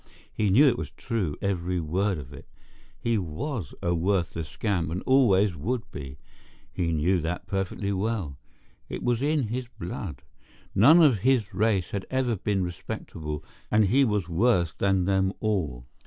[0.33, 2.47] He knew it was true, every word of it.
[2.99, 6.17] He was a worthless scamp and always would be.
[6.71, 8.39] He knew that perfectly well.
[8.89, 10.23] It was in his blood.
[10.73, 15.85] None of his race had ever been respectable and he was worse than them all.